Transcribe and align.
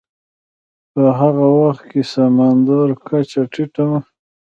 په 0.93 1.03
هغه 1.19 1.47
وخت 1.61 1.83
کې 1.91 2.01
سمندرې 2.13 2.95
کچه 3.07 3.41
ټیټه 3.53 3.83
وه. 3.89 3.99